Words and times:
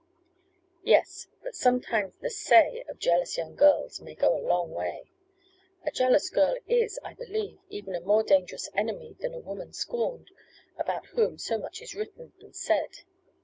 "Yes, 0.83 1.27
but 1.43 1.53
sometimes 1.53 2.15
the 2.17 2.31
'say' 2.31 2.83
of 2.89 2.97
jealous 2.97 3.37
young 3.37 3.53
girls 3.53 4.01
may 4.01 4.15
go 4.15 4.35
a 4.35 4.41
long 4.41 4.71
way. 4.71 5.11
A 5.85 5.91
jealous 5.91 6.31
girl 6.31 6.55
is, 6.65 6.99
I 7.03 7.13
believe, 7.13 7.59
even 7.69 7.93
a 7.93 8.01
more 8.01 8.23
dangerous 8.23 8.67
enemy 8.73 9.15
than 9.19 9.35
a 9.35 9.39
woman 9.39 9.73
scorned, 9.73 10.31
about 10.75 11.05
whom 11.13 11.37
so 11.37 11.59
much 11.59 11.83
is 11.83 11.93
written 11.93 12.33
and 12.39 12.55
said. 12.55 13.01